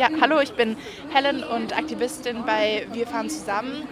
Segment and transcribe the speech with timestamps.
[0.00, 0.78] Ja, hallo, ich bin
[1.12, 3.86] Helen und Aktivistin bei Wir fahren zusammen.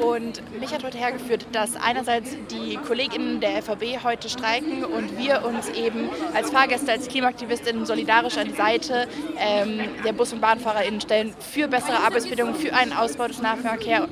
[0.00, 5.44] Und mich hat heute hergeführt, dass einerseits die KollegInnen der FVB heute streiken und wir
[5.44, 9.06] uns eben als Fahrgäste, als Klimaaktivistinnen solidarisch an die Seite
[9.38, 14.08] ähm, der Bus- und BahnfahrerInnen stellen für bessere Arbeitsbedingungen, für einen Ausbau des Nahverkehr,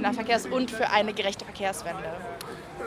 [0.00, 2.31] Nahverkehrs und für eine gerechte Verkehrswende.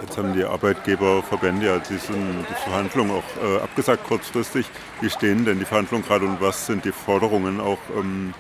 [0.02, 4.66] Jetzt haben die Arbeitgeberverbände ja diesen, die Verhandlungen auch äh, abgesagt kurzfristig.
[5.02, 8.34] Wie stehen denn die Verhandlungen gerade und was sind die Forderungen auch ähm,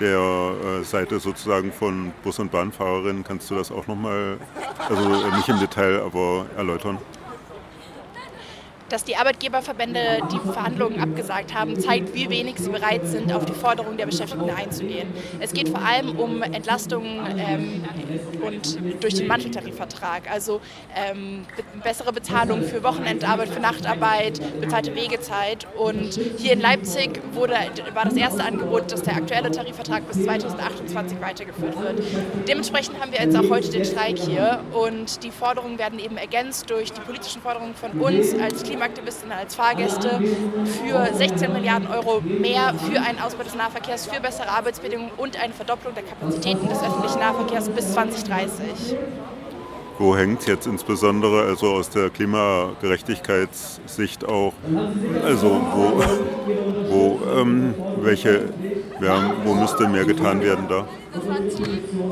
[0.00, 3.24] der äh, Seite sozusagen von Bus- und Bahnfahrerinnen?
[3.24, 4.38] Kannst du das auch nochmal,
[4.88, 6.98] also äh, nicht im Detail, aber erläutern?
[8.92, 13.54] Dass die Arbeitgeberverbände die Verhandlungen abgesagt haben, zeigt, wie wenig sie bereit sind, auf die
[13.54, 15.08] Forderungen der Beschäftigten einzugehen.
[15.40, 17.84] Es geht vor allem um Entlastungen ähm,
[18.42, 20.60] und durch den Manteltarifvertrag, also
[20.94, 21.46] ähm,
[21.82, 25.66] bessere Bezahlung für Wochenendarbeit, für Nachtarbeit, bezahlte Wegezeit.
[25.74, 27.54] Und hier in Leipzig wurde,
[27.94, 32.02] war das erste Angebot, dass der aktuelle Tarifvertrag bis 2028 weitergeführt wird.
[32.46, 36.68] Dementsprechend haben wir jetzt auch heute den Streik hier und die Forderungen werden eben ergänzt
[36.68, 40.20] durch die politischen Forderungen von uns als Klima Klimaaktivistinnen als Fahrgäste
[40.64, 45.52] für 16 Milliarden Euro mehr für einen Ausbau des Nahverkehrs, für bessere Arbeitsbedingungen und eine
[45.52, 48.96] Verdopplung der Kapazitäten des öffentlichen Nahverkehrs bis 2030.
[49.98, 54.52] Wo hängt jetzt insbesondere also aus der Klimagerechtigkeitssicht auch,
[55.24, 56.02] also wo,
[56.90, 58.48] wo ähm, welche,
[59.02, 60.86] ja, wo müsste mehr getan werden da?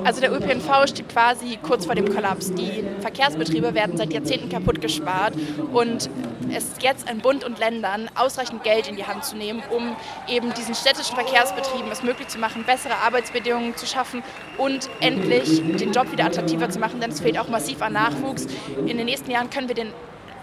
[0.05, 2.53] Also der ÖPNV steht quasi kurz vor dem Kollaps.
[2.53, 5.35] Die Verkehrsbetriebe werden seit Jahrzehnten kaputt gespart
[5.73, 6.11] und
[6.51, 9.95] es ist jetzt an Bund und Ländern ausreichend Geld in die Hand zu nehmen, um
[10.29, 14.23] eben diesen städtischen Verkehrsbetrieben es möglich zu machen, bessere Arbeitsbedingungen zu schaffen
[14.59, 18.47] und endlich den Job wieder attraktiver zu machen, denn es fehlt auch massiv an Nachwuchs.
[18.79, 19.93] In den nächsten Jahren können wir den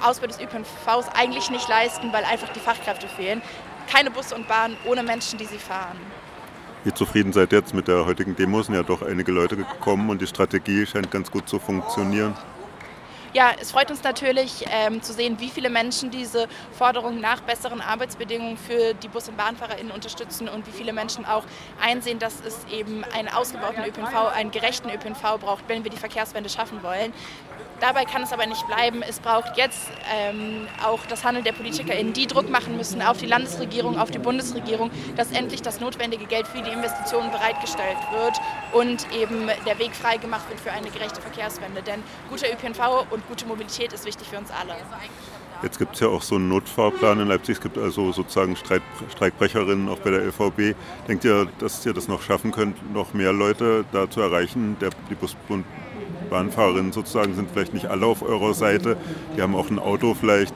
[0.01, 3.41] Ausbau des ÖPNVs eigentlich nicht leisten, weil einfach die Fachkräfte fehlen.
[3.91, 5.97] Keine Busse und Bahnen ohne Menschen, die sie fahren.
[6.87, 8.61] Wie zufrieden seid ihr jetzt mit der heutigen Demo?
[8.61, 12.33] Sind ja doch einige Leute gekommen und die Strategie scheint ganz gut zu funktionieren.
[13.33, 17.81] Ja, es freut uns natürlich ähm, zu sehen, wie viele Menschen diese Forderung nach besseren
[17.81, 21.43] Arbeitsbedingungen für die Bus- und BahnfahrerInnen unterstützen und wie viele Menschen auch
[21.81, 26.49] einsehen, dass es eben einen ausgebauten ÖPNV, einen gerechten ÖPNV braucht, wenn wir die Verkehrswende
[26.49, 27.11] schaffen wollen.
[27.79, 29.03] Dabei kann es aber nicht bleiben.
[29.07, 33.27] Es braucht jetzt ähm, auch das Handeln der PolitikerInnen, die Druck machen müssen auf die
[33.27, 38.39] Landesregierung, auf die Bundesregierung, dass endlich das notwendige Geld für die Investitionen bereitgestellt wird
[38.73, 41.83] und eben der Weg freigemacht wird für eine gerechte Verkehrswende.
[41.83, 44.75] Denn guter ÖPNV und gute Mobilität ist wichtig für uns alle.
[45.63, 47.57] Jetzt gibt es ja auch so einen Notfahrplan in Leipzig.
[47.57, 50.75] Es gibt also sozusagen Streit, Streikbrecherinnen auch bei der LVB.
[51.07, 54.77] Denkt ihr, dass ihr das noch schaffen könnt, noch mehr Leute da zu erreichen?
[54.79, 55.65] Der, die Bus und
[56.29, 58.97] Bahnfahrerinnen sozusagen sind vielleicht nicht alle auf eurer Seite.
[59.35, 60.53] Die haben auch ein Auto vielleicht,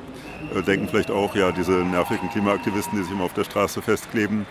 [0.55, 4.45] äh, denken vielleicht auch, ja, diese nervigen Klimaaktivisten, die sich immer auf der Straße festkleben.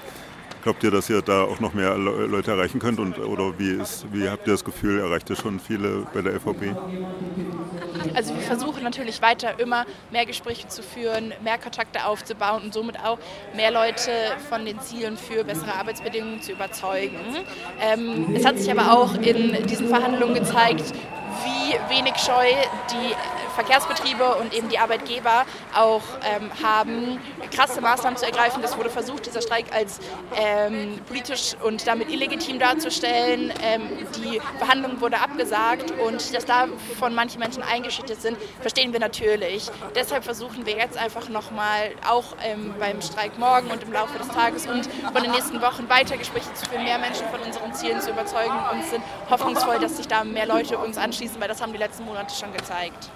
[0.62, 3.00] Glaubt ihr, dass ihr da auch noch mehr Leute erreichen könnt?
[3.00, 6.34] Und, oder wie, ist, wie habt ihr das Gefühl, erreicht ihr schon viele bei der
[6.34, 6.76] LVB?
[8.14, 12.98] Also wir versuchen natürlich weiter immer mehr Gespräche zu führen, mehr Kontakte aufzubauen und somit
[13.00, 13.18] auch
[13.54, 14.10] mehr Leute
[14.48, 17.18] von den Zielen für bessere Arbeitsbedingungen zu überzeugen.
[17.80, 20.92] Ähm, es hat sich aber auch in diesen Verhandlungen gezeigt,
[21.44, 22.48] wie wenig Scheu
[22.90, 23.14] die
[23.54, 25.44] Verkehrsbetriebe und eben die Arbeitgeber
[25.76, 27.20] auch ähm, haben,
[27.54, 28.62] krasse Maßnahmen zu ergreifen.
[28.64, 30.00] Es wurde versucht, dieser Streik als
[30.36, 33.52] ähm, politisch und damit illegitim darzustellen.
[33.62, 33.82] Ähm,
[34.16, 36.68] die Verhandlung wurde abgesagt und dass da
[36.98, 39.70] von manchen Menschen eingeschüttet sind, verstehen wir natürlich.
[39.94, 44.28] Deshalb versuchen wir jetzt einfach nochmal auch ähm, beim Streik morgen und im Laufe des
[44.28, 48.00] Tages und von den nächsten Wochen weiter Gespräche zu führen, mehr Menschen von unseren Zielen
[48.00, 51.72] zu überzeugen und sind hoffnungsvoll, dass sich da mehr Leute uns anschließen, weil das haben
[51.72, 53.10] die letzten Monate schon gezeigt.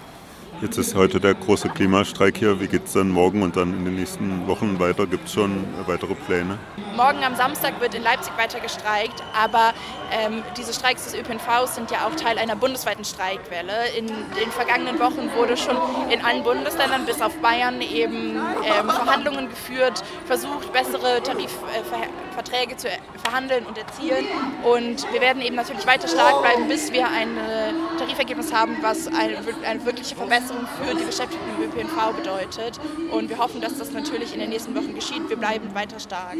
[0.61, 2.61] Jetzt ist heute der große Klimastreik hier.
[2.61, 5.05] Wie geht es dann morgen und dann in den nächsten Wochen weiter?
[5.05, 6.57] Gibt es schon weitere Pläne?
[6.95, 9.73] Morgen am Samstag wird in Leipzig weiter gestreikt, aber
[10.11, 13.89] ähm, diese Streiks des ÖPNVs sind ja auch Teil einer bundesweiten Streikwelle.
[13.97, 15.75] In den vergangenen Wochen wurde schon
[16.09, 22.87] in allen Bundesländern bis auf Bayern eben ähm, Verhandlungen geführt, versucht, bessere Tarifverträge zu
[23.21, 24.25] verhandeln und erzielen.
[24.63, 27.37] Und wir werden eben natürlich weiter stark bleiben, bis wir ein
[27.97, 29.37] Tarifergebnis haben, was eine,
[29.67, 30.15] eine wirkliche
[30.45, 32.79] Verbesserung für die Beschäftigten im ÖPNV bedeutet.
[33.11, 35.27] Und wir hoffen, dass das natürlich in den nächsten Wochen geschieht.
[35.29, 36.37] Wir bleiben weiter stark.